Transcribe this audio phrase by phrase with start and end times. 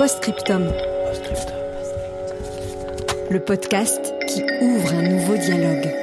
[0.00, 0.72] Postscriptum.
[3.30, 5.94] Le podcast qui ouvre un nouveau dialogue.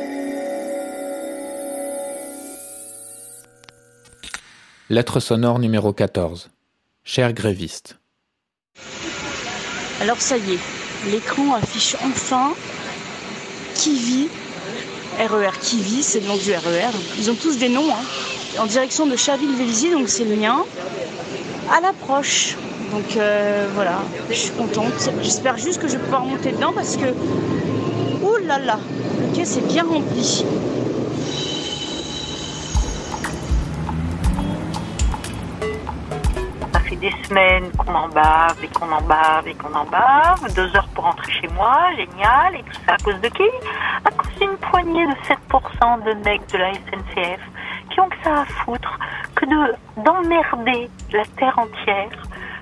[4.92, 6.52] Lettre sonore numéro 14.
[7.04, 7.98] Cher gréviste.
[10.00, 12.54] Alors ça y est, l'écran affiche enfin
[13.74, 14.30] Kiwi,
[15.18, 16.96] RER Kiwi, c'est le nom du RER.
[17.18, 18.60] Ils ont tous des noms, hein.
[18.62, 20.64] en direction de Chaville-Vélizy, donc c'est le mien,
[21.76, 22.58] à l'approche.
[22.92, 24.00] Donc euh, voilà,
[24.30, 25.10] je suis contente.
[25.22, 27.08] J'espère juste que je vais pouvoir monter dedans parce que,
[28.22, 28.80] ouh là là,
[29.20, 30.46] le quai c'est bien rempli.
[36.74, 40.54] Ça fait des semaines qu'on en bave et qu'on en bave et qu'on en bave.
[40.56, 42.56] Deux heures pour rentrer chez moi, génial.
[42.56, 43.50] Et tout ça à cause de qui?
[44.06, 47.42] À cause d'une poignée de 7% de mecs de la SNCF
[47.90, 48.98] qui ont que ça à foutre
[49.36, 52.10] que de d'emmerder la terre entière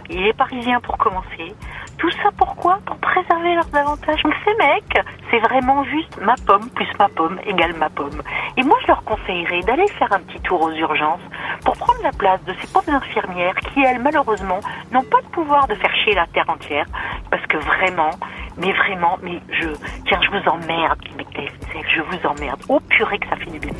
[0.09, 1.53] et les Parisiens pour commencer.
[1.98, 2.80] Tout ça pourquoi?
[2.86, 4.22] Pour préserver leurs avantages.
[4.23, 8.22] Donc ces mecs, c'est vraiment juste ma pomme plus ma pomme égale ma pomme.
[8.58, 11.22] Et moi, je leur conseillerais d'aller faire un petit tour aux urgences
[11.64, 14.59] pour prendre la place de ces pauvres infirmières qui, elles, malheureusement,
[14.92, 16.86] n'ont pas le pouvoir de faire chier la terre entière.
[17.31, 18.12] Parce que vraiment,
[18.58, 19.69] mais vraiment, mais je,
[20.08, 22.62] tiens, je vous emmerde, SNCF, je vous emmerde.
[22.69, 23.72] Oh purée que ça fait du bien.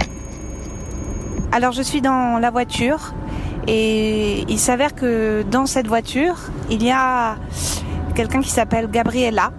[1.52, 3.14] Alors je suis dans la voiture
[3.68, 6.36] et il s'avère que dans cette voiture,
[6.70, 7.36] il y a
[8.14, 9.52] quelqu'un qui s'appelle Gabriella.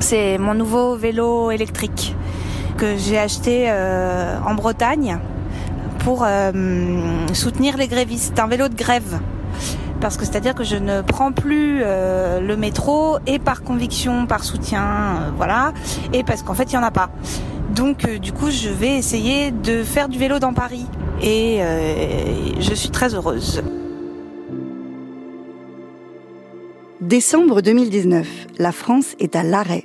[0.00, 2.14] C'est mon nouveau vélo électrique
[2.76, 5.18] que j'ai acheté euh, en Bretagne
[6.00, 6.52] pour euh,
[7.32, 9.20] soutenir les grévistes, un vélo de grève.
[10.00, 14.42] Parce que c'est-à-dire que je ne prends plus euh, le métro et par conviction, par
[14.42, 15.72] soutien, euh, voilà,
[16.12, 17.10] et parce qu'en fait il y en a pas.
[17.72, 20.86] Donc euh, du coup je vais essayer de faire du vélo dans Paris
[21.22, 23.62] et euh, je suis très heureuse.
[27.00, 28.26] Décembre 2019,
[28.58, 29.84] la France est à l'arrêt.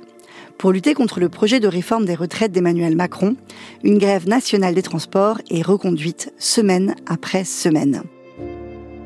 [0.56, 3.36] Pour lutter contre le projet de réforme des retraites d'Emmanuel Macron,
[3.84, 8.02] une grève nationale des transports est reconduite semaine après semaine.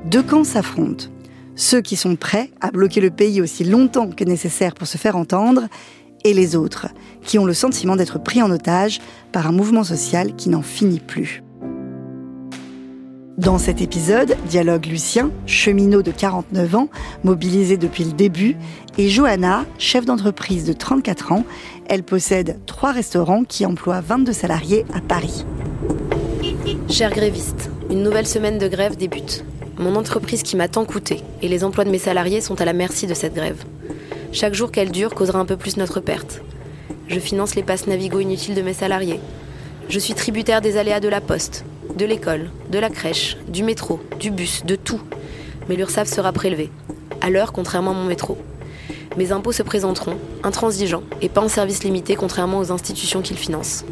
[0.06, 1.06] Deux camps s'affrontent.
[1.54, 5.16] Ceux qui sont prêts à bloquer le pays aussi longtemps que nécessaire pour se faire
[5.16, 5.68] entendre,
[6.24, 6.88] et les autres,
[7.22, 9.00] qui ont le sentiment d'être pris en otage
[9.32, 11.41] par un mouvement social qui n'en finit plus.
[13.38, 16.88] Dans cet épisode, dialogue Lucien, cheminot de 49 ans,
[17.24, 18.56] mobilisé depuis le début,
[18.98, 21.44] et Johanna, chef d'entreprise de 34 ans.
[21.88, 25.46] Elle possède trois restaurants qui emploient 22 salariés à Paris.
[26.90, 29.44] Cher gréviste, une nouvelle semaine de grève débute.
[29.78, 32.74] Mon entreprise qui m'a tant coûté et les emplois de mes salariés sont à la
[32.74, 33.64] merci de cette grève.
[34.32, 36.42] Chaque jour qu'elle dure causera un peu plus notre perte.
[37.08, 39.20] Je finance les passes Navigo inutiles de mes salariés.
[39.88, 41.64] Je suis tributaire des aléas de la poste,
[41.96, 45.00] de l'école, de la crèche, du métro, du bus, de tout.
[45.68, 46.70] Mais l'URSSAF sera prélevé,
[47.20, 48.38] à l'heure contrairement à mon métro.
[49.16, 53.84] Mes impôts se présenteront, intransigeants et pas en service limité contrairement aux institutions qu'ils financent.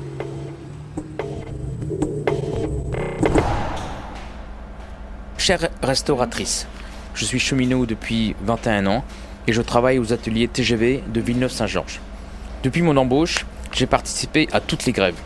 [5.36, 6.66] Chère restauratrice,
[7.14, 9.04] je suis cheminot depuis 21 ans
[9.46, 12.00] et je travaille aux ateliers TGV de Villeneuve-Saint-Georges.
[12.62, 15.18] Depuis mon embauche, j'ai participé à toutes les grèves,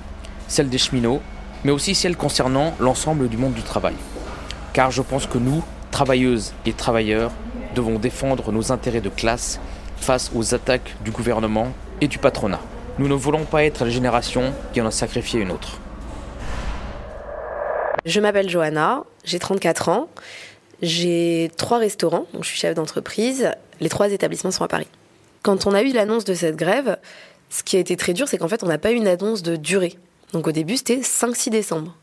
[0.49, 1.21] celles des cheminots,
[1.65, 3.95] mais aussi celles concernant l'ensemble du monde du travail.
[4.73, 7.33] Car je pense que nous, travailleuses et travailleurs,
[7.75, 9.61] devons défendre nos intérêts de classe
[9.97, 12.61] face aux attaques du gouvernement et du patronat.
[12.99, 15.81] Nous ne voulons pas être la génération qui en a sacrifié une autre.
[18.05, 20.09] Je m'appelle Johanna, j'ai 34 ans,
[20.83, 23.51] j'ai trois restaurants, donc je suis chef d'entreprise,
[23.81, 24.89] les trois établissements sont à Paris.
[25.43, 26.99] Quand on a eu l'annonce de cette grève,
[27.51, 29.43] ce qui a été très dur, c'est qu'en fait, on n'a pas eu une annonce
[29.43, 29.97] de durée.
[30.35, 31.95] Donc au début, c'était 5-6 décembre.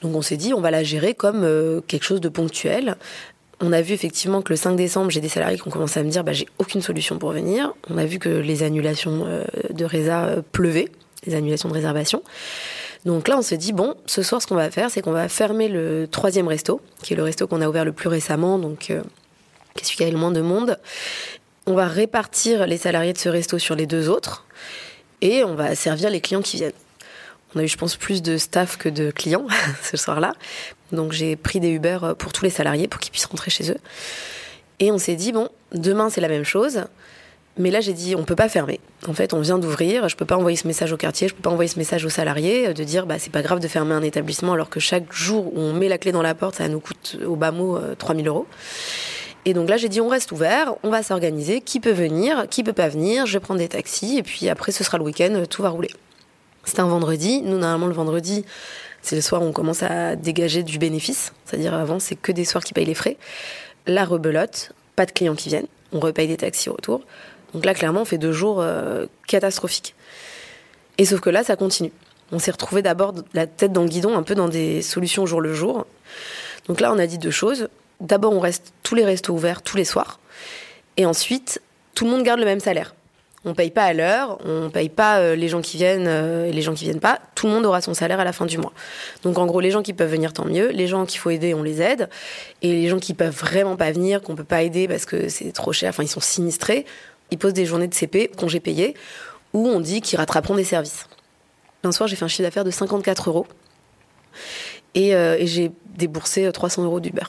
[0.00, 2.96] Donc on s'est dit, on va la gérer comme euh, quelque chose de ponctuel.
[3.60, 6.02] On a vu effectivement que le 5 décembre, j'ai des salariés qui ont commencé à
[6.02, 7.74] me dire, bah, j'ai aucune solution pour venir.
[7.90, 10.88] On a vu que les annulations euh, de résa euh, pleuvaient,
[11.26, 12.22] les annulations de réservation.
[13.04, 15.28] Donc là, on se dit, bon, ce soir, ce qu'on va faire, c'est qu'on va
[15.28, 18.78] fermer le troisième resto, qui est le resto qu'on a ouvert le plus récemment, donc
[18.78, 19.02] qui est
[19.82, 20.78] celui qui avait le moins de monde.
[21.66, 24.46] On va répartir les salariés de ce resto sur les deux autres,
[25.20, 26.72] et on va servir les clients qui viennent.
[27.54, 29.46] On a eu, je pense, plus de staff que de clients
[29.82, 30.34] ce soir-là.
[30.92, 33.78] Donc j'ai pris des Uber pour tous les salariés pour qu'ils puissent rentrer chez eux.
[34.80, 36.84] Et on s'est dit, bon, demain c'est la même chose.
[37.56, 38.80] Mais là, j'ai dit, on peut pas fermer.
[39.06, 40.08] En fait, on vient d'ouvrir.
[40.08, 41.28] Je peux pas envoyer ce message au quartier.
[41.28, 43.68] Je peux pas envoyer ce message aux salariés de dire, bah, c'est pas grave de
[43.68, 46.56] fermer un établissement alors que chaque jour où on met la clé dans la porte,
[46.56, 48.46] ça nous coûte au bas mot 3000 euros.
[49.44, 51.60] Et donc là, j'ai dit, on reste ouvert, on va s'organiser.
[51.60, 53.26] Qui peut venir, qui peut pas venir?
[53.26, 54.18] Je prendre des taxis.
[54.18, 55.90] Et puis après, ce sera le week-end, tout va rouler.
[56.64, 57.42] C'était un vendredi.
[57.42, 58.44] Nous, normalement, le vendredi,
[59.02, 61.32] c'est le soir où on commence à dégager du bénéfice.
[61.44, 63.16] C'est-à-dire, avant, c'est que des soirs qui payent les frais.
[63.86, 65.66] La rebelote, pas de clients qui viennent.
[65.92, 67.02] On repaye des taxis retour.
[67.52, 69.94] Donc là, clairement, on fait deux jours euh, catastrophiques.
[70.98, 71.92] Et sauf que là, ça continue.
[72.32, 75.40] On s'est retrouvé d'abord la tête dans le guidon, un peu dans des solutions jour
[75.40, 75.86] le jour.
[76.66, 77.68] Donc là, on a dit deux choses.
[78.00, 80.18] D'abord, on reste tous les restos ouverts tous les soirs.
[80.96, 81.60] Et ensuite,
[81.94, 82.94] tout le monde garde le même salaire.
[83.46, 86.52] On paye pas à l'heure, on paye pas euh, les gens qui viennent euh, et
[86.52, 87.20] les gens qui viennent pas.
[87.34, 88.72] Tout le monde aura son salaire à la fin du mois.
[89.22, 90.70] Donc en gros, les gens qui peuvent venir, tant mieux.
[90.70, 92.08] Les gens qu'il faut aider, on les aide.
[92.62, 95.52] Et les gens qui peuvent vraiment pas venir, qu'on peut pas aider parce que c'est
[95.52, 96.86] trop cher, enfin ils sont sinistrés,
[97.30, 98.94] ils posent des journées de CP, congés payés,
[99.52, 101.06] où on dit qu'ils rattraperont des services.
[101.82, 103.46] Un soir, j'ai fait un chiffre d'affaires de 54 euros.
[104.94, 107.24] Et, euh, et j'ai déboursé 300 euros d'Uber.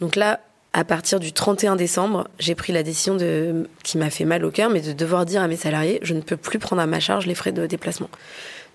[0.00, 0.40] Donc là,
[0.78, 3.16] à partir du 31 décembre, j'ai pris la décision
[3.82, 6.20] qui m'a fait mal au cœur, mais de devoir dire à mes salariés, je ne
[6.20, 8.08] peux plus prendre à ma charge les frais de déplacement.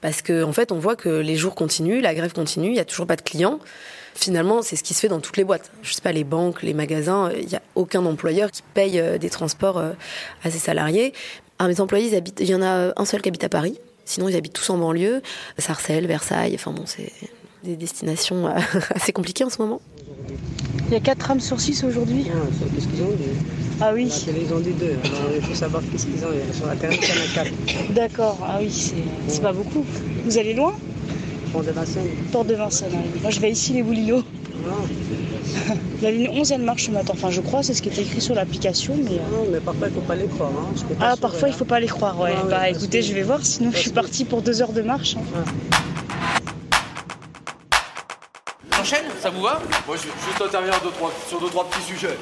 [0.01, 2.79] Parce qu'en en fait, on voit que les jours continuent, la grève continue, il n'y
[2.81, 3.59] a toujours pas de clients.
[4.15, 5.71] Finalement, c'est ce qui se fait dans toutes les boîtes.
[5.81, 9.17] Je sais pas, les banques, les magasins, il n'y a aucun employeur qui paye euh,
[9.17, 9.93] des transports euh,
[10.43, 11.13] à ses salariés.
[11.65, 13.79] Mes employés, il y en a un seul qui habite à Paris.
[14.03, 15.21] Sinon, ils habitent tous en banlieue.
[15.57, 17.13] Sarcelles, Versailles, enfin bon, c'est
[17.63, 18.59] des destinations euh,
[18.93, 19.79] assez compliquées en ce moment.
[20.93, 22.27] Il y a 4 trams sur 6 aujourd'hui.
[22.29, 22.35] Ah,
[22.75, 23.23] qu'est-ce qu'ils ont dit
[23.81, 24.09] Ah oui.
[24.09, 24.85] La télé, ils ont dit 2.
[24.85, 24.99] Alors,
[25.35, 26.27] il faut savoir qu'est-ce qu'ils ont.
[26.53, 27.93] Sur la terre, il y en a 4.
[27.95, 28.69] D'accord, ah oui,
[29.27, 29.83] c'est pas beaucoup.
[30.23, 30.73] Vous allez loin?
[31.51, 32.09] Port de Vincennes.
[32.31, 33.19] Port de Vincennes, oui.
[33.23, 34.17] Moi, je vais ici, les Boulineaux.
[34.67, 34.85] Non.
[36.03, 37.13] La ligne 11, elle marche ce matin.
[37.15, 38.93] Enfin, je crois, c'est ce qui est écrit sur l'application.
[39.03, 39.11] Mais...
[39.13, 40.49] euh, Non, mais parfois, il ne faut pas les croire.
[40.51, 40.67] Hein.
[40.75, 41.55] Je peux pas Ah, parfois, il hein.
[41.57, 42.33] faut pas les croire, ouais.
[42.37, 44.73] Ah ouais, bah, écoutez, que- je vais voir, sinon je suis partie pour deux heures
[44.73, 45.15] de marche.
[45.17, 45.21] hein.
[45.33, 45.72] J'enchaîne
[49.23, 50.73] Ça vous va Moi, je vais juste intervenir
[51.29, 52.17] sur deux, trois petits sujets.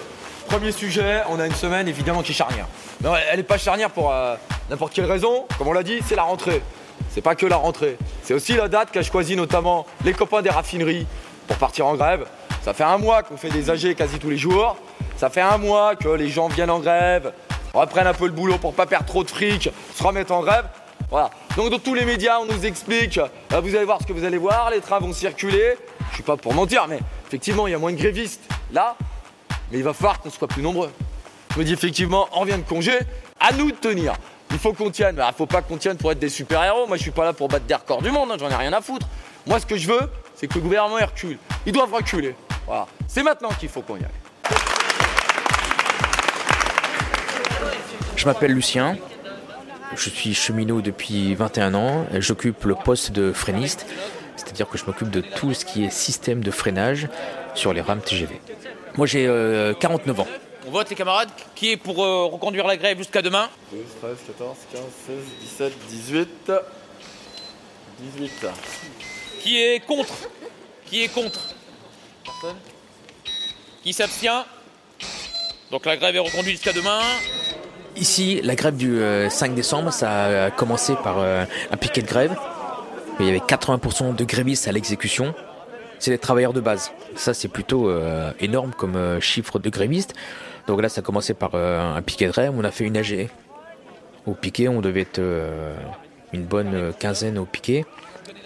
[0.48, 2.68] Premier sujet, on a une semaine évidemment qui est charnière.
[3.03, 4.36] Non, elle n'est pas charnière pour euh,
[4.69, 5.48] n'importe quelle raison.
[5.57, 6.62] Comme on l'a dit, c'est la rentrée.
[7.09, 7.98] C'est pas que la rentrée.
[8.21, 11.07] C'est aussi la date qu'a choisi notamment les copains des raffineries
[11.48, 12.27] pour partir en grève.
[12.63, 14.77] Ça fait un mois qu'on fait des AG quasi tous les jours.
[15.18, 17.33] Ça fait un mois que les gens viennent en grève,
[17.74, 20.65] reprennent un peu le boulot pour pas perdre trop de fric, se remettent en grève.
[21.09, 21.31] Voilà.
[21.57, 24.24] Donc dans tous les médias, on nous explique, euh, vous allez voir ce que vous
[24.24, 25.77] allez voir, les trains vont circuler.
[26.11, 28.41] Je suis pas pour mentir, mais effectivement, il y a moins de grévistes
[28.71, 28.95] là,
[29.71, 30.91] mais il va falloir qu'on soit plus nombreux.
[31.53, 32.99] Je me dis effectivement, on vient de congé,
[33.39, 34.13] à nous de tenir.
[34.51, 35.21] Il faut qu'on tienne.
[35.25, 36.87] Il faut pas qu'on tienne pour être des super-héros.
[36.87, 38.73] Moi, je suis pas là pour battre des records du monde, hein, j'en ai rien
[38.73, 39.07] à foutre.
[39.47, 41.37] Moi, ce que je veux, c'est que le gouvernement il recule.
[41.65, 42.35] Ils doivent reculer.
[43.07, 44.09] C'est maintenant qu'il faut qu'on y aille.
[48.15, 48.97] Je m'appelle Lucien.
[49.95, 52.05] Je suis cheminot depuis 21 ans.
[52.13, 53.85] J'occupe le poste de freiniste,
[54.35, 57.07] c'est-à-dire que je m'occupe de tout ce qui est système de freinage
[57.55, 58.39] sur les rames TGV.
[58.95, 60.27] Moi, j'ai euh, 49 ans.
[60.67, 64.17] On vote, les camarades Qui est pour euh, reconduire la grève jusqu'à demain 12, 13,
[64.27, 66.51] 14, 15, 16, 17, 18.
[68.17, 68.47] 18.
[69.41, 70.13] Qui est contre?
[70.85, 71.50] Qui est contre?
[73.83, 74.45] Qui s'abstient?
[75.71, 77.00] Donc la grève est reconduite jusqu'à demain.
[77.95, 82.07] Ici, la grève du euh, 5 décembre, ça a commencé par euh, un piquet de
[82.07, 82.35] grève.
[83.20, 85.34] Il y avait 80% de grévistes à l'exécution.
[86.00, 86.91] C'est les travailleurs de base.
[87.15, 90.15] Ça, c'est plutôt euh, énorme comme euh, chiffre de grévistes.
[90.65, 92.53] Donc là, ça a commencé par euh, un piquet de grève.
[92.58, 93.30] On a fait une AG.
[94.25, 95.22] Au piquet, on devait être
[96.32, 97.86] une bonne quinzaine au piquet.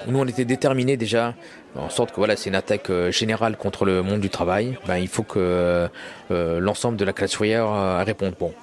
[0.08, 1.34] Nous, on était déterminés déjà,
[1.78, 4.78] en sorte que voilà, c'est une attaque générale contre le monde du travail.
[4.88, 5.90] Ben, il faut que
[6.30, 8.36] l'ensemble de la classe ouvrière réponde.
[8.40, 8.54] Bon,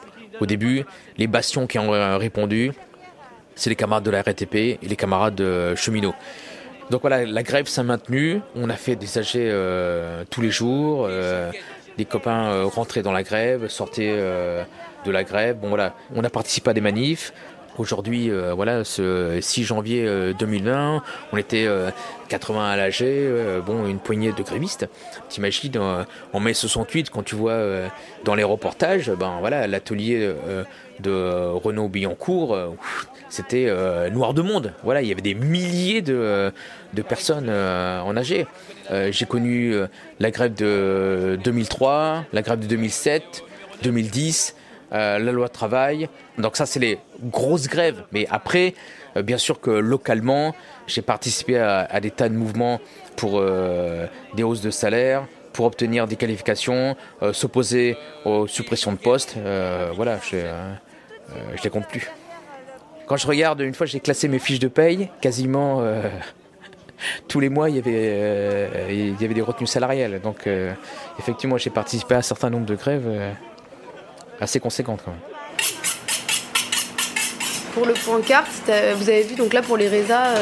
[0.40, 0.86] au début,
[1.18, 2.72] les bastions qui ont répondu,
[3.54, 6.14] c'est les camarades de la RATP et les camarades de cheminots.
[6.90, 8.40] Donc voilà, la grève s'est maintenue.
[8.54, 11.06] On a fait des AG euh, tous les jours.
[11.08, 11.50] euh,
[11.98, 14.64] les copains euh, rentraient dans la grève, sortaient euh,
[15.04, 15.58] de la grève.
[15.58, 17.32] Bon voilà, on a participé à des manifs.
[17.78, 21.02] Aujourd'hui, euh, voilà, ce 6 janvier euh, 2020,
[21.32, 21.90] on était euh,
[22.28, 24.86] 80 à l'AG, euh, bon, une poignée de grévistes.
[25.30, 27.88] T'imagines, euh, en mai 68, quand tu vois euh,
[28.24, 30.64] dans les reportages, ben voilà, l'atelier euh,
[31.00, 31.10] de
[31.54, 32.68] Renaud Billancourt, euh,
[33.30, 34.74] c'était euh, noir de monde.
[34.84, 36.52] Voilà, il y avait des milliers de,
[36.92, 38.46] de personnes euh, en AG.
[38.90, 39.86] Euh, J'ai connu euh,
[40.20, 43.44] la grève de 2003, la grève de 2007,
[43.82, 44.56] 2010.
[44.92, 46.08] La loi travail.
[46.38, 48.04] Donc ça, c'est les grosses grèves.
[48.12, 48.74] Mais après,
[49.16, 50.54] bien sûr que localement,
[50.86, 52.80] j'ai participé à, des tas de mouvements
[53.16, 53.42] pour
[54.34, 56.96] des hausses de salaire, pour obtenir des qualifications,
[57.32, 59.36] s'opposer aux suppressions de postes.
[59.96, 60.36] voilà, je,
[61.56, 62.10] je les compte plus.
[63.06, 66.02] Quand je regarde, une fois j'ai classé mes fiches de paye, quasiment euh,
[67.28, 70.20] tous les mois il y, avait, euh, des retenues salariales.
[70.20, 70.72] Donc euh,
[71.18, 73.06] effectivement j'ai participé à un certain nombre de grèves
[74.42, 75.20] assez conséquentes quand même.
[77.74, 80.34] Pour le point carte, vous avez vu, donc là pour les résas,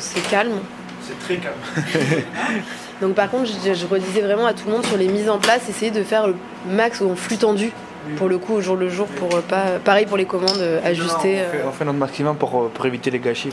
[0.00, 0.58] c'est calme.
[1.06, 1.54] C'est très calme.
[3.00, 5.38] donc par contre, je, je, redisais vraiment à tout le monde sur les mises en
[5.38, 6.34] place, essayer de faire le
[6.68, 7.72] max en flux tendu
[8.16, 10.80] pour le coup au jour le jour pour euh, pas pareil pour les commandes euh,
[10.84, 11.66] ajuster euh.
[11.66, 13.50] on, fait, notre maximum pour, pour éviter les gâchis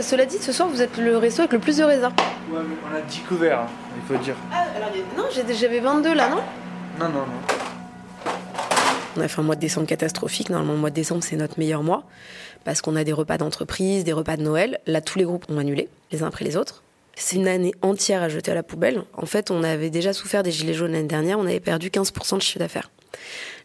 [0.00, 2.10] cela dit ce soir vous êtes le resto avec le plus de raisins
[2.50, 3.66] ouais, on a 10 couverts hein,
[3.96, 6.36] il faut dire ah, alors, non j'avais 22 là non?
[6.98, 7.77] Non non non
[9.16, 11.58] on a fait un mois de décembre catastrophique normalement le mois de décembre c'est notre
[11.58, 12.04] meilleur mois
[12.64, 15.58] parce qu'on a des repas d'entreprise des repas de Noël là tous les groupes ont
[15.58, 16.82] annulé les uns après les autres
[17.18, 19.02] c'est une année entière à jeter à la poubelle.
[19.12, 22.36] En fait, on avait déjà souffert des gilets jaunes l'année dernière, on avait perdu 15%
[22.36, 22.90] de chiffre d'affaires.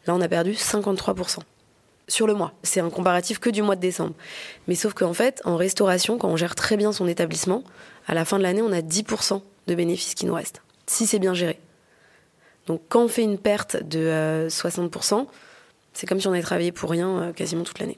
[0.07, 1.37] Là, on a perdu 53%
[2.07, 2.53] sur le mois.
[2.63, 4.13] C'est un comparatif que du mois de décembre.
[4.67, 7.63] Mais sauf qu'en fait, en restauration, quand on gère très bien son établissement,
[8.07, 11.19] à la fin de l'année, on a 10% de bénéfices qui nous restent, si c'est
[11.19, 11.59] bien géré.
[12.67, 15.23] Donc quand on fait une perte de 60%, euh,
[15.93, 17.97] c'est comme si on avait travaillé pour rien euh, quasiment toute l'année.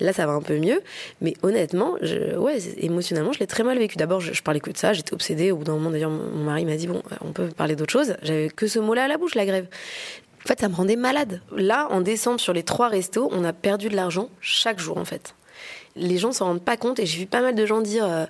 [0.00, 0.82] Là, ça va un peu mieux,
[1.20, 3.96] mais honnêtement, je, ouais, émotionnellement, je l'ai très mal vécu.
[3.96, 5.52] D'abord, je, je, parlais que de ça, j'étais obsédée.
[5.52, 7.92] Au bout d'un moment, d'ailleurs, mon, mon mari m'a dit bon, on peut parler d'autre
[7.92, 8.16] chose.
[8.22, 9.68] J'avais que ce mot-là à la bouche, la grève.
[10.44, 11.40] En fait, ça me rendait malade.
[11.54, 15.04] Là, en décembre, sur les trois restos, on a perdu de l'argent chaque jour, en
[15.04, 15.34] fait.
[15.94, 18.24] Les gens s'en rendent pas compte et j'ai vu pas mal de gens dire euh,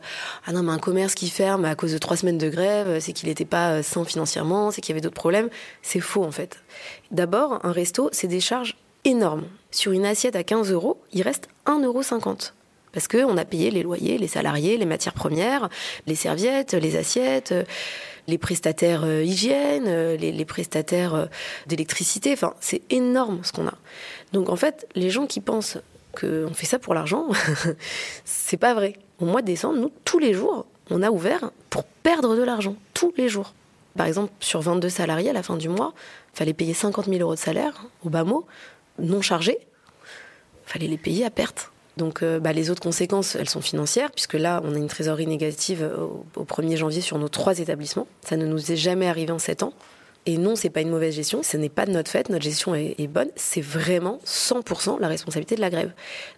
[0.47, 3.13] ah non mais un commerce qui ferme à cause de trois semaines de grève c'est
[3.13, 5.49] qu'il n'était pas euh, sain financièrement c'est qu'il y avait d'autres problèmes
[5.81, 6.63] c'est faux en fait
[7.13, 11.49] d'abord un resto c'est des charges énormes sur une assiette à 15 euros il reste
[11.67, 12.03] 1,50 euros
[12.93, 15.71] parce qu'on a payé les loyers, les salariés, les matières premières,
[16.07, 17.55] les serviettes, les assiettes,
[18.29, 21.27] les prestataires euh, hygiène, euh, les, prestataires euh,
[21.67, 22.33] d'électricité.
[22.33, 23.75] Enfin, c'est énorme ce qu'on a.
[24.33, 25.79] Donc en fait, les gens qui pensent
[26.13, 27.29] qu'on fait ça pour l'argent,
[28.25, 28.95] c'est pas vrai.
[29.21, 32.77] Au mois de décembre, nous, tous les jours, on a ouvert pour perdre de l'argent.
[32.95, 33.55] Tous les jours.
[33.97, 35.93] Par exemple, sur 22 salariés à la fin du mois,
[36.35, 38.47] il fallait payer 50 000 euros de salaire, au bas mot,
[38.99, 39.59] non chargés.
[40.67, 41.71] Il fallait les payer à perte.
[41.99, 45.27] Donc euh, bah, les autres conséquences, elles sont financières, puisque là, on a une trésorerie
[45.27, 45.91] négative
[46.37, 48.07] au, 1er janvier sur nos trois établissements.
[48.23, 49.75] Ça ne nous est jamais arrivé en sept ans.
[50.25, 52.77] Et non, c'est pas une mauvaise gestion, ce n'est pas de notre fait, notre gestion
[52.77, 55.91] est, bonne, c'est vraiment 100% la responsabilité de la grève.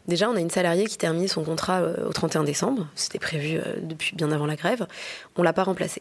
[0.09, 3.59] Déjà, on a une salariée qui termine son contrat euh, au 31 décembre, c'était prévu
[3.59, 4.87] euh, depuis bien avant la grève,
[5.37, 6.01] on l'a pas remplacée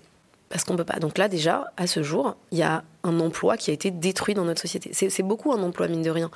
[0.50, 1.00] parce qu'on peut pas.
[1.00, 4.36] Donc là, déjà, à ce jour, il y a un emploi qui a été détruit
[4.36, 4.92] dans notre société.
[4.94, 6.30] C'est beaucoup un emploi, mine de rien.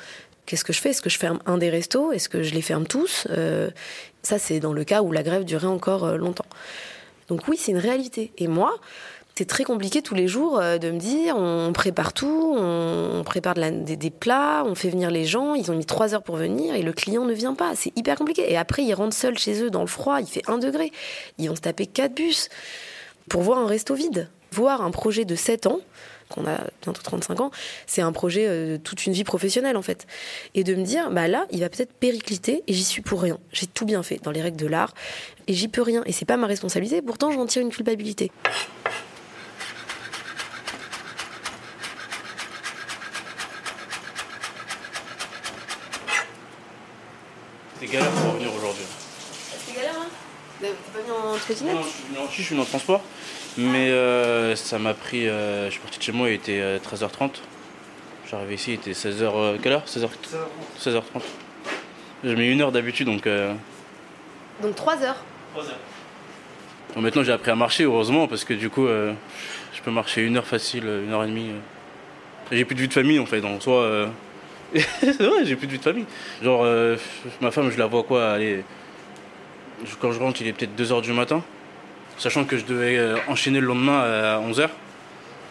[0.48, 0.90] Qu'est-ce que je fais?
[0.90, 2.12] Est-ce que je ferme un des restos?
[2.12, 3.28] Est-ce que je les ferme tous?
[3.30, 3.70] Euh,
[4.24, 6.48] Ça, c'est dans le cas où la grève durait encore longtemps.
[7.28, 8.32] Donc oui, c'est une réalité.
[8.40, 8.74] Et moi,
[9.38, 13.54] c'est très compliqué tous les jours euh, de me dire on prépare tout, on, prépare
[13.54, 16.82] des, plats, on fait venir les gens, ils ont mis trois heures pour venir et
[16.82, 17.74] le client ne vient pas.
[17.76, 18.52] C'est hyper compliqué.
[18.52, 20.92] Et après, ils rentrent seuls chez eux dans le froid, il fait un degré.
[21.38, 22.50] Ils vont se quatre bus
[23.30, 24.28] pour voir un resto vide.
[24.54, 25.82] Voir un projet de 7 ans
[26.30, 27.52] qu'on a bientôt 35 ans,
[27.86, 30.08] c'est un projet euh, toute une vie professionnelle en fait.
[30.56, 33.38] Et de me dire, bah là, il va peut-être péricliter et j'y suis pour rien.
[33.52, 34.96] J'ai tout bien fait dans les règles de l'art
[35.46, 36.02] et j'y peux rien.
[36.08, 38.32] Et c'est pas ma responsabilité, pourtant j'en tire une culpabilité.
[47.80, 48.84] C'est galère pour revenir aujourd'hui.
[49.66, 50.08] C'est galère, hein
[50.60, 51.76] T'es pas venu en trottinette
[52.16, 53.02] Non, je suis venu en transport.
[53.58, 55.28] Mais euh, ça m'a pris.
[55.28, 57.24] Euh, je suis parti de chez moi, il était 13h30.
[57.24, 57.28] Euh,
[58.30, 59.60] J'arrivais ici, il était 16h.
[59.62, 59.84] quelle heure?
[59.86, 60.10] 16h
[60.80, 61.22] 16h30.
[62.24, 63.28] J'ai mis une heure d'habitude donc.
[64.62, 65.80] Donc 3 heures 3 heures.
[66.98, 70.48] maintenant j'ai appris à marcher, heureusement, parce que du coup, je peux marcher une heure
[70.48, 71.52] facile, une heure et demie.
[72.52, 74.10] J'ai plus de vie de famille en fait, donc soit.
[74.74, 76.06] vrai, j'ai plus de vie de famille.
[76.44, 76.66] Genre,
[77.42, 78.38] ma femme, je la vois quoi.
[80.00, 81.44] Quand je rentre, il est peut-être 2h du matin
[82.18, 84.70] sachant que je devais euh, enchaîner le lendemain à 11h.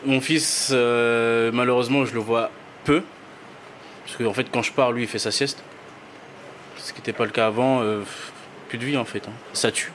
[0.05, 2.51] Mon fils, euh, malheureusement, je le vois
[2.85, 3.03] peu.
[4.05, 5.63] Parce qu'en fait, quand je pars, lui, il fait sa sieste.
[6.79, 7.83] Ce qui n'était pas le cas avant.
[7.83, 8.03] Euh,
[8.69, 9.27] plus de vie, en fait.
[9.27, 9.33] Hein.
[9.53, 9.93] Ça tue.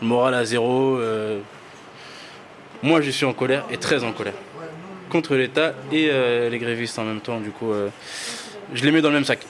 [0.00, 0.98] Le moral à zéro.
[2.82, 4.34] Moi, je suis en colère et très en colère.
[5.10, 6.08] Contre l'État et
[6.48, 7.38] les grévistes en même temps.
[7.38, 7.72] Du coup,
[8.74, 9.40] je les mets dans le même sac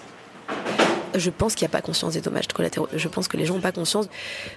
[1.14, 2.88] je pense qu'il n'y a pas conscience des dommages collatéraux.
[2.94, 4.08] Je pense que les gens n'ont pas conscience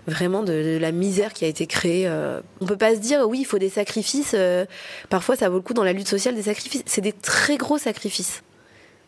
[0.07, 2.07] vraiment de, la misère qui a été créée.
[2.07, 2.41] Euh.
[2.61, 4.33] On peut pas se dire oui, il faut des sacrifices.
[4.37, 4.65] Euh.
[5.09, 6.83] parfois, ça vaut le coup dans la lutte sociale des sacrifices.
[6.85, 8.43] C'est des très gros sacrifices.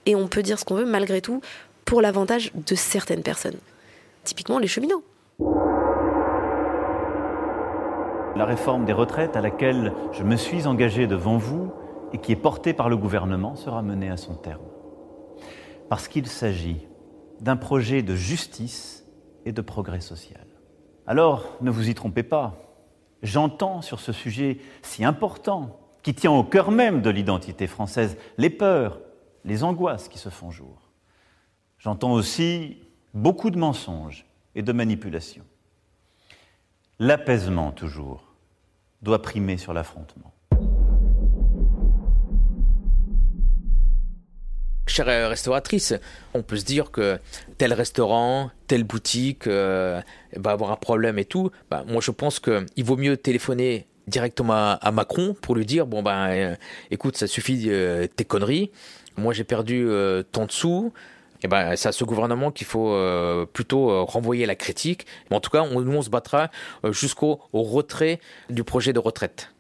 [0.05, 1.41] Et on peut dire ce qu'on veut malgré tout
[1.83, 3.57] pour l'avantage de certaines personnes.
[4.23, 5.03] Typiquement les cheminots.
[8.35, 11.71] La réforme des retraites à laquelle je me suis engagé devant vous
[12.11, 14.61] et qui est portée par le gouvernement sera menée à son terme.
[15.89, 16.85] Parce qu'il s'agit
[17.39, 19.05] d'un projet de justice
[19.45, 20.45] et de progrès social.
[21.07, 22.55] Alors, ne vous y trompez pas,
[23.21, 28.51] j'entends sur ce sujet si important, qui tient au cœur même de l'identité française, les
[28.51, 29.01] peurs,
[29.43, 30.91] les angoisses qui se font jour.
[31.79, 32.77] J'entends aussi
[33.15, 35.45] beaucoup de mensonges et de manipulations.
[36.99, 38.35] L'apaisement, toujours,
[39.01, 40.34] doit primer sur l'affrontement.
[44.95, 45.93] Chère restauratrice,
[46.33, 47.19] on peut se dire que
[47.57, 49.99] tel restaurant, telle boutique euh,
[50.37, 51.51] va avoir un problème et tout.
[51.69, 56.01] Bah, moi, je pense qu'il vaut mieux téléphoner directement à, Macron pour lui dire bon
[56.01, 56.55] ben euh,
[56.91, 58.71] écoute ça suffit euh, tes conneries.
[59.17, 59.85] Moi j'ai perdu
[60.31, 60.93] tant de sous.
[61.43, 62.97] Et ben c'est à ce gouvernement qu'il faut
[63.51, 65.05] plutôt renvoyer la critique.
[65.29, 66.51] Mais en tout cas on, nous on se battra
[66.91, 69.51] jusqu'au retrait du projet de retraite.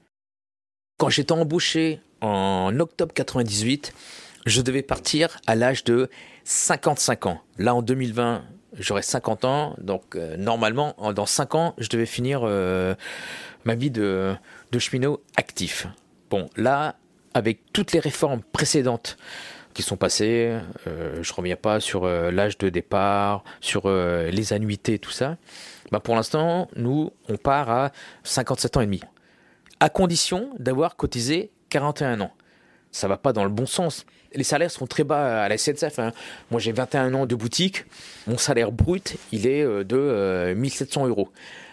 [0.97, 3.93] Quand j'étais embauché en octobre 98
[4.45, 6.09] je devais partir à l'âge de
[6.43, 7.41] 55 ans.
[7.57, 8.43] Là, en 2020,
[8.77, 12.95] j'aurai 50 ans, donc euh, normalement, dans 5 ans, je devais finir euh,
[13.63, 14.35] ma vie de,
[14.77, 15.87] cheminot actif.
[16.29, 16.95] Bon, là,
[17.33, 19.17] avec toutes les réformes précédentes
[19.73, 24.99] qui sont passées, euh, je ne reviens pas sur l'âge de départ, sur les annuités,
[24.99, 25.37] tout ça.
[25.91, 27.91] Bah pour l'instant, nous, on part à
[28.23, 29.01] 57 ans et demi,
[29.79, 32.31] à condition d'avoir cotisé 41 ans.
[32.91, 35.99] Ça va pas dans le bon sens les salaires sont très bas à la SNCF.
[35.99, 36.11] Hein.
[36.51, 37.85] Moi, j'ai 21 ans de boutique.
[38.27, 41.29] Mon salaire brut, il est euh, de 1700 euh, euros.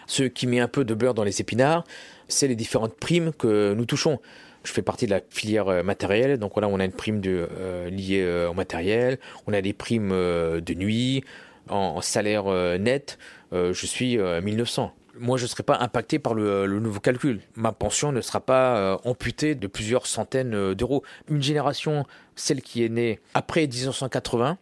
[0.07, 1.83] Ce qui met un peu de beurre dans les épinards,
[2.27, 4.19] c'est les différentes primes que nous touchons.
[4.63, 8.45] Je fais partie de la filière euh, matérielle, donc voilà, on a une prime liée
[8.49, 9.17] au matériel,
[9.47, 11.23] on a des primes de nuit,
[11.69, 12.45] en, salaire
[12.79, 13.17] net,
[13.51, 17.41] je suis 1900 moi, je ne serai pas impacté par le, nouveau calcul.
[17.55, 21.03] Ma pension ne sera pas euh, amputée de plusieurs centaines euh, d'euros.
[21.29, 24.57] Une génération, celle qui est née après 1980,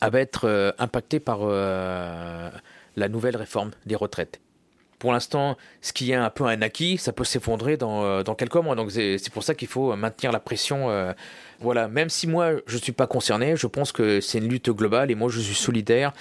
[0.00, 4.40] va être euh, impactée par la nouvelle réforme des retraites.
[4.98, 8.54] Pour l'instant, ce qui est un peu un acquis, ça peut s'effondrer dans, dans, quelques
[8.56, 8.74] mois.
[8.74, 10.88] Donc c'est pour ça qu'il faut maintenir la pression
[11.60, 14.70] voilà, même si moi je ne suis pas concerné, je pense que c'est une lutte
[14.70, 16.12] globale et moi je suis solidaire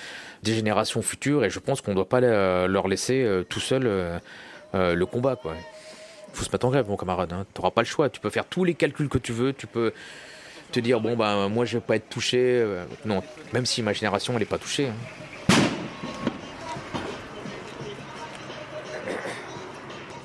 [0.44, 3.88] des générations futures et je pense qu'on ne doit pas leur laisser euh, tout seul
[3.88, 4.18] euh,
[4.76, 5.40] euh, le combat.
[5.46, 7.32] Il faut se mettre en grève, mon camarade.
[7.34, 7.46] Hein.
[7.54, 8.10] Tu n'auras pas le choix.
[8.10, 9.54] Tu peux faire tous les calculs que tu veux.
[9.54, 9.94] Tu peux
[10.72, 12.66] te dire bon ben moi je vais pas être touché.
[13.06, 14.88] non, même si ma génération elle n'est pas touchée.
[14.88, 14.96] Hein.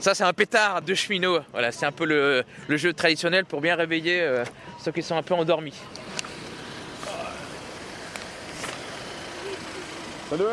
[0.00, 1.40] Ça, c'est un pétard de cheminot.
[1.52, 4.42] Voilà, c'est un peu le, jeu traditionnel pour bien réveiller
[4.84, 5.74] ceux qui sont un peu endormis.
[10.30, 10.44] Salut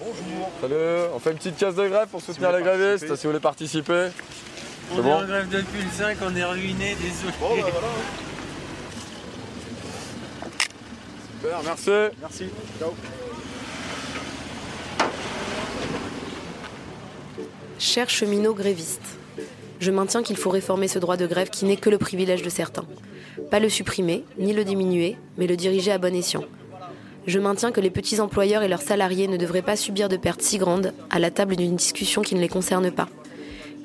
[0.00, 0.74] Bonjour Salut
[1.14, 4.08] On fait une petite case de grève pour soutenir les grévistes, si vous voulez participer.
[4.90, 7.34] On est, en grève depuis le 5, on est ruiné, désolé.
[7.38, 7.88] Bon, bah, voilà.
[11.40, 11.90] Super, merci.
[12.20, 12.44] Merci.
[12.78, 12.94] Ciao.
[17.78, 19.18] Chers cheminots grévistes,
[19.78, 22.48] je maintiens qu'il faut réformer ce droit de grève qui n'est que le privilège de
[22.48, 22.86] certains.
[23.50, 26.44] Pas le supprimer, ni le diminuer, mais le diriger à bon escient.
[27.26, 30.42] Je maintiens que les petits employeurs et leurs salariés ne devraient pas subir de pertes
[30.42, 33.08] si grandes à la table d'une discussion qui ne les concerne pas.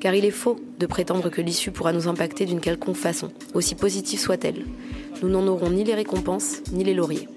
[0.00, 3.74] Car il est faux de prétendre que l'issue pourra nous impacter d'une quelconque façon, aussi
[3.74, 4.66] positive soit-elle.
[5.22, 7.28] Nous n'en aurons ni les récompenses, ni les lauriers.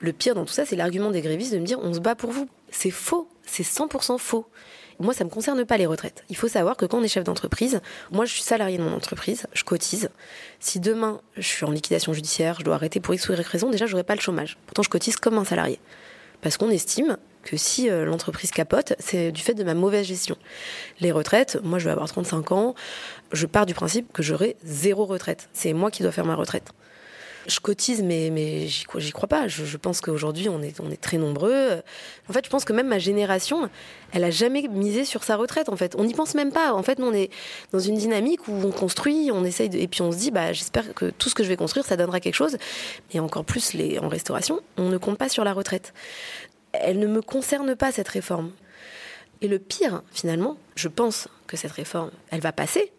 [0.00, 2.14] Le pire dans tout ça, c'est l'argument des grévistes de me dire on se bat
[2.14, 2.46] pour vous.
[2.70, 4.46] C'est faux, c'est 100% faux.
[5.00, 6.24] Moi, ça ne me concerne pas les retraites.
[6.30, 7.80] Il faut savoir que quand on est chef d'entreprise,
[8.12, 10.08] moi, je suis salarié de mon entreprise, je cotise.
[10.60, 13.70] Si demain, je suis en liquidation judiciaire, je dois arrêter pour X ou Y raison,
[13.70, 14.56] déjà, je n'aurai pas le chômage.
[14.66, 15.80] Pourtant, je cotise comme un salarié.
[16.42, 20.36] Parce qu'on estime que si euh, l'entreprise capote, c'est du fait de ma mauvaise gestion.
[21.00, 22.74] Les retraites, moi, je vais avoir 35 ans,
[23.32, 25.48] je pars du principe que j'aurai zéro retraite.
[25.52, 26.72] C'est moi qui dois faire ma retraite
[27.46, 29.48] je cotise, mais, mais j'y crois, pas.
[29.48, 31.82] Je, pense qu'aujourd'hui, on est, on est très nombreux.
[32.28, 33.68] En fait, je pense que même ma génération,
[34.12, 35.68] elle a jamais misé sur sa retraite.
[35.68, 36.72] En fait, on n'y pense même pas.
[36.72, 37.30] En fait, nous, on est
[37.72, 40.94] dans une dynamique où on construit, on essaye, et puis on se dit, bah, j'espère
[40.94, 42.56] que tout ce que je vais construire, ça donnera quelque chose.
[43.12, 45.92] Et encore plus les, en restauration, on ne compte pas sur la retraite.
[46.72, 48.52] Elle ne me concerne pas cette réforme.
[49.40, 52.92] Et le pire, finalement, je pense que cette réforme, elle va passer,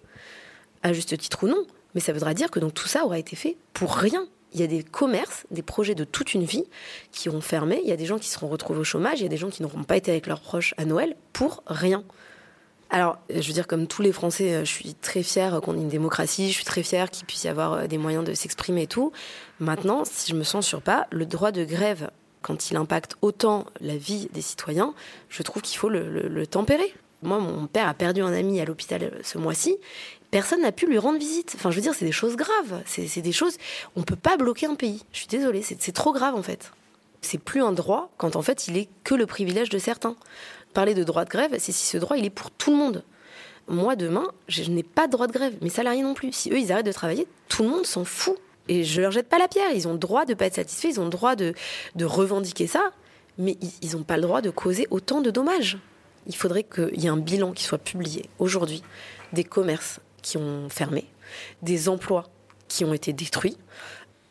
[0.83, 3.35] à juste titre ou non, mais ça voudra dire que donc tout ça aura été
[3.35, 6.63] fait pour rien il y a des commerces, des projets de toute une vie
[7.11, 7.81] qui ont fermé.
[7.83, 9.19] Il y a des gens qui seront retrouvés au chômage.
[9.19, 11.61] Il y a des gens qui n'auront pas été avec leurs proches à Noël pour
[11.67, 12.05] rien.
[12.89, 15.89] Alors, je veux dire, comme tous les Français, je suis très fière qu'on ait une
[15.89, 19.11] démocratie, je suis très fière qu'il puisse y avoir des moyens de s'exprimer et tout.
[19.59, 22.09] Maintenant, si je me censure pas, le droit de grève,
[22.41, 24.93] quand il impacte autant la vie des citoyens,
[25.27, 26.93] je trouve qu'il faut le, tempérer.
[27.23, 29.77] Moi, mon père a perdu un ami à l'hôpital ce mois-ci.
[30.35, 31.53] Personne n'a pu lui rendre visite.
[31.55, 32.83] Enfin, je veux dire, c'est des choses graves.
[32.85, 33.55] C'est des choses.
[33.95, 35.01] On peut pas bloquer un pays.
[35.13, 36.73] Je suis désolée, c'est trop grave en fait.
[37.21, 40.17] C'est plus un droit quand en fait il est que le privilège de certains.
[40.73, 43.05] Parler de droit de grève, c'est si ce droit il est pour tout le monde.
[43.69, 45.53] Moi, demain, je n'ai pas de droit de grève.
[45.61, 46.33] Mes salariés non plus.
[46.33, 48.35] Si eux, ils arrêtent de travailler, tout le monde s'en fout.
[48.67, 49.71] Et je leur jette pas la pierre.
[49.73, 51.53] Ils ont le droit de pas être satisfaits, ils ont le droit de,
[51.95, 52.91] de revendiquer ça,
[53.37, 55.77] mais ils n'ont pas le droit de causer autant de dommages.
[56.27, 58.83] Il faudrait qu'il y ait un bilan qui soit publié aujourd'hui
[59.31, 61.05] des commerces qui ont fermé,
[61.61, 62.27] des emplois
[62.67, 63.57] qui ont été détruits.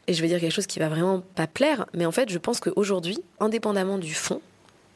[0.07, 2.39] Et je vais dire quelque chose qui va vraiment pas plaire, mais en fait, je
[2.39, 4.43] pense qu'aujourd'hui, indépendamment du fond,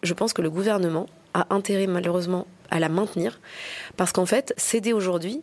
[0.02, 3.40] je pense que le gouvernement a intérêt malheureusement à la maintenir,
[3.96, 5.40] parce qu'en fait, céder aujourd'hui,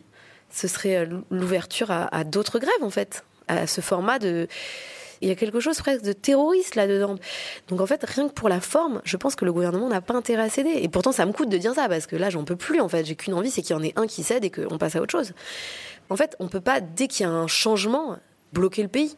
[0.52, 4.48] ce serait l'ouverture à, à d'autres grèves, en fait à ce format de
[5.20, 7.16] il y a quelque chose presque de terroriste là-dedans.
[7.68, 10.14] Donc en fait, rien que pour la forme, je pense que le gouvernement n'a pas
[10.14, 10.78] intérêt à céder.
[10.82, 12.88] Et pourtant, ça me coûte de dire ça, parce que là, j'en peux plus, en
[12.88, 13.04] fait.
[13.04, 15.00] J'ai qu'une envie, c'est qu'il y en ait un qui cède et qu'on passe à
[15.00, 15.32] autre chose.
[16.10, 18.16] En fait, on peut pas, dès qu'il y a un changement,
[18.52, 19.16] bloquer le pays.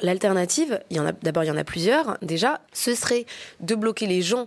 [0.00, 0.80] L'alternative,
[1.22, 2.18] d'abord, il y en a plusieurs.
[2.22, 3.26] Déjà, ce serait
[3.60, 4.46] de bloquer les gens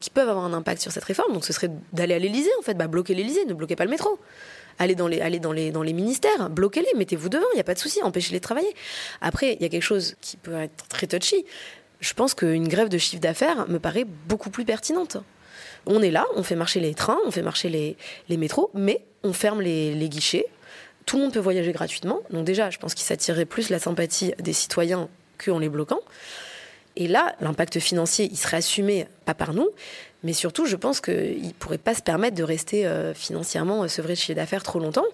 [0.00, 1.32] qui peuvent avoir un impact sur cette réforme.
[1.32, 3.90] Donc ce serait d'aller à l'Elysée, en fait, bah, bloquer l'Elysée, ne bloquez pas le
[3.90, 4.18] métro
[4.78, 7.74] allez dans les, dans les, dans les ministères, bloquez-les, mettez-vous devant, il n'y a pas
[7.74, 8.74] de souci, empêchez-les de travailler.
[9.20, 11.44] Après, il y a quelque chose qui peut être très touchy.
[12.00, 15.16] Je pense qu'une grève de chiffre d'affaires me paraît beaucoup plus pertinente.
[15.86, 17.96] On est là, on fait marcher les trains, on fait marcher les,
[18.28, 20.46] les métros, mais on ferme les, les guichets.
[21.06, 22.20] Tout le monde peut voyager gratuitement.
[22.30, 25.08] Donc déjà, je pense qu'il s'attirerait plus la sympathie des citoyens
[25.42, 26.00] qu'en les bloquant.
[26.96, 29.68] Et là, l'impact financier, il serait assumé pas par nous,
[30.24, 33.88] mais surtout, je pense qu'il ne pourrait pas se permettre de rester euh, financièrement euh,
[33.88, 35.04] sevré de chiffre d'affaires trop longtemps,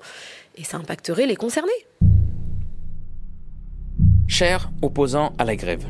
[0.56, 1.70] et ça impacterait les concernés.
[4.28, 5.84] Chers opposants à la grève,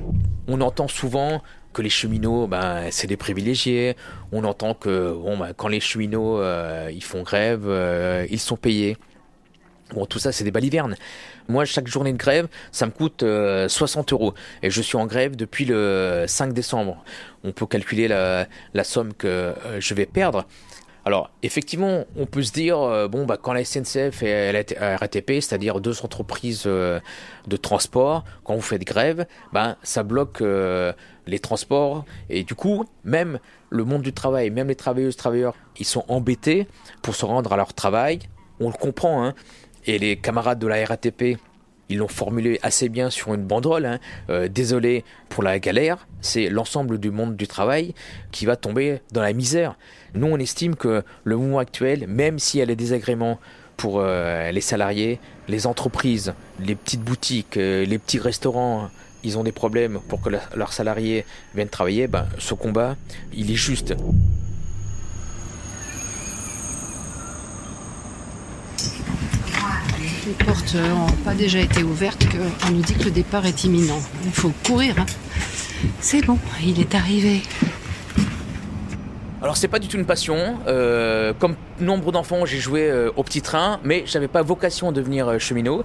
[0.49, 1.43] on entend souvent
[1.75, 3.97] que les cheminots, ben, c'est des privilégiés.
[4.31, 7.67] On entend que ben, quand les cheminots euh, font grève,
[8.31, 8.97] ils sont payés.
[9.93, 10.97] Bon, tout ça, c'est des balivernes.
[11.49, 13.25] Moi, chaque journée de grève, ça me coûte
[13.69, 14.35] 60 euros.
[14.63, 17.05] Et je suis en grève depuis le 5 décembre
[17.45, 20.47] on peut calculer la, somme que euh, je vais perdre.
[21.05, 25.41] Alors, effectivement, on peut se dire, euh, bon, bah, quand la SNCF et la RATP,
[25.41, 27.01] c'est-à-dire deux entreprises euh,
[27.49, 30.43] de transport, quand vous faites grève, bah, ça bloque
[31.27, 32.05] les transports.
[32.31, 36.69] Et du coup, même le monde du travail, même les travailleuses, travailleurs, ils sont embêtés
[37.03, 38.21] pour se rendre à leur travail.
[38.61, 39.35] On le comprend, hein.
[39.87, 41.39] Et les camarades de la RATP,
[41.89, 43.85] ils l'ont formulé assez bien sur une banderole.
[43.85, 43.99] Hein.
[44.31, 47.95] Euh, désolé pour la galère, c'est l'ensemble du monde du travail
[48.31, 49.77] qui va tomber dans la misère.
[50.15, 53.39] Nous, on estime que le mouvement actuel, même s'il y a des désagréments
[53.77, 55.19] pour euh, les salariés,
[55.49, 58.89] les entreprises, les petites boutiques, euh, les petits restaurants,
[59.25, 62.97] ils ont des problèmes pour que leurs salariés viennent travailler, ben, ce combat,
[63.35, 63.95] il est juste.
[70.27, 74.01] Les portes n'ont pas déjà été ouvertes qu'on nous dit que le départ est imminent.
[74.25, 74.95] Il faut courir.
[74.99, 75.07] Hein.
[76.01, 77.43] C'est bon, il est arrivé.
[79.43, 80.59] Alors c'est pas du tout une passion.
[80.69, 84.97] Euh, comme nombre d'enfants, j'ai joué euh, au petit train, mais j'avais pas vocation de
[84.97, 85.85] devenir euh, cheminot.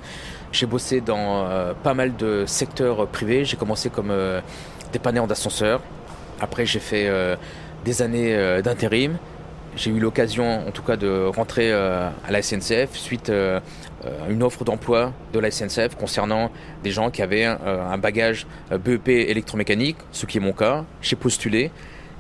[0.52, 1.50] J'ai bossé dans
[1.84, 3.44] pas mal de secteurs privés.
[3.44, 4.14] J'ai commencé comme
[4.94, 5.82] dépanneur d'ascenseur.
[6.40, 7.12] Après j'ai fait
[7.84, 9.18] des années d'intérim.
[9.78, 13.32] J'ai eu l'occasion, en tout cas, de rentrer à la SNCF suite
[14.06, 16.52] euh, une offre d'emploi de la SNCF concernant
[16.84, 17.56] des gens qui avaient euh,
[17.92, 20.86] un bagage euh, BEP électromécanique, ce qui est mon cas.
[21.02, 21.72] J'ai postulé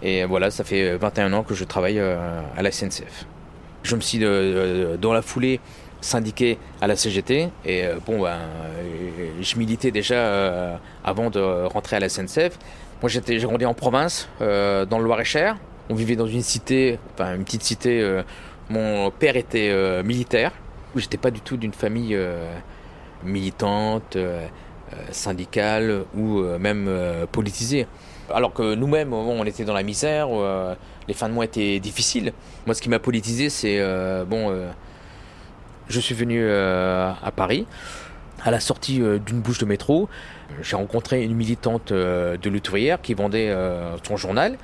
[0.01, 3.25] et voilà, ça fait 21 ans que je travaille à la SNCF.
[3.81, 5.59] Je me suis dans la foulée
[6.01, 8.37] syndiqué à la CGT et bon ben
[9.41, 12.59] je militais déjà avant de rentrer à la SNCF.
[13.01, 15.57] Moi j'ai grandi en province dans le Loir-et-Cher.
[15.89, 18.21] On vivait dans une cité, enfin une petite cité.
[18.69, 20.51] mon père était militaire
[20.99, 22.51] J'étais pas du tout d'une famille euh,
[23.23, 24.47] militante, euh,
[24.93, 26.89] euh, syndicale ou même
[27.31, 27.87] politisée.
[28.33, 30.29] Alors que nous-mêmes, on était dans la misère,
[31.07, 32.33] les fins de mois étaient difficiles.
[32.65, 33.81] Moi, ce qui m'a politisé, c'est
[34.25, 34.53] bon,
[35.87, 37.65] je suis venu à Paris.
[38.43, 40.09] À la sortie d'une bouche de métro,
[40.61, 43.53] j'ai rencontré une militante de l'ouvrière qui vendait
[44.05, 44.57] son journal.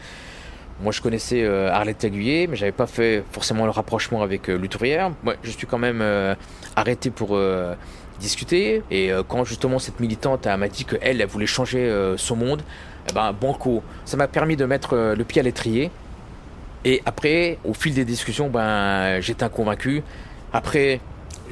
[0.82, 4.58] Moi, je connaissais euh, Arlette Aguillet, mais j'avais pas fait forcément le rapprochement avec euh,
[4.58, 5.12] l'outurière.
[5.24, 6.36] Moi, je suis quand même euh,
[6.76, 7.40] arrêté pour
[8.20, 8.84] discuter.
[8.92, 12.62] Et quand justement cette militante m'a dit qu'elle, elle voulait changer son monde,
[13.10, 13.84] eh ben, banco.
[14.06, 15.92] Ça m'a permis de mettre le pied à l'étrier.
[16.86, 20.04] Et après, au fil des discussions, ben, j'étais convaincu.
[20.54, 21.02] Après,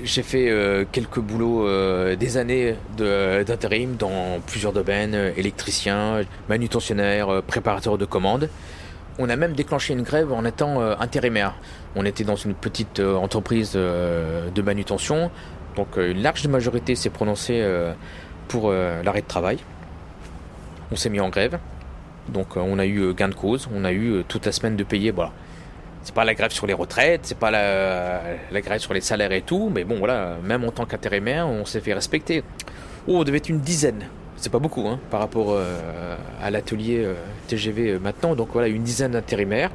[0.03, 7.97] j'ai fait euh, quelques boulots euh, des années d'intérim dans plusieurs domaines, électricien, manutentionnaire, préparateur
[7.97, 8.49] de commandes.
[9.19, 11.54] On a même déclenché une grève en étant intérimaire.
[11.95, 15.30] On était dans une petite entreprise de manutention,
[15.76, 17.63] donc une large majorité s'est prononcée
[18.47, 19.60] pour l'arrêt de travail.
[20.91, 21.60] On s'est mis en grève.
[22.30, 24.52] Donc euh, on a eu euh, gain de cause, on a eu euh, toute la
[24.52, 25.12] semaine de payer.
[25.12, 25.32] Voilà.
[26.04, 29.41] C'est pas la grève sur les retraites, c'est pas la, grève sur les salaires et
[29.41, 32.43] tout, mais bon voilà, même en tant qu'intérimaire, on s'est fait respecter.
[33.08, 34.08] Oh, on devait être une dizaine.
[34.41, 35.56] C'est pas beaucoup hein, par rapport
[36.41, 37.08] à l'atelier
[37.47, 38.36] TGV maintenant.
[38.36, 39.69] Donc voilà, une dizaine d'intérimaires.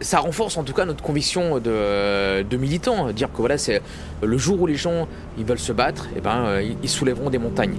[0.00, 3.10] Ça renforce en tout cas notre conviction de, de militants.
[3.10, 3.82] Dire que voilà, c'est
[4.22, 5.08] le jour où les gens
[5.38, 7.78] ils veulent se battre, et eh ben, ils soulèveront des montagnes.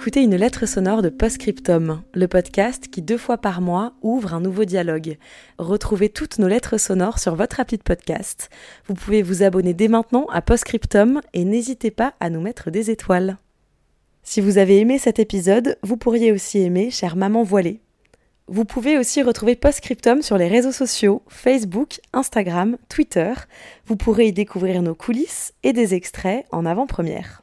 [0.00, 4.40] D'écouter une lettre sonore de Postscriptum, le podcast qui deux fois par mois ouvre un
[4.40, 5.18] nouveau dialogue.
[5.58, 8.48] Retrouvez toutes nos lettres sonores sur votre appli de podcast.
[8.86, 12.90] Vous pouvez vous abonner dès maintenant à Postscriptum et n'hésitez pas à nous mettre des
[12.90, 13.36] étoiles.
[14.22, 17.82] Si vous avez aimé cet épisode, vous pourriez aussi aimer Chère Maman Voilée.
[18.48, 23.34] Vous pouvez aussi retrouver Postscriptum sur les réseaux sociaux, Facebook, Instagram, Twitter.
[23.84, 27.42] Vous pourrez y découvrir nos coulisses et des extraits en avant-première.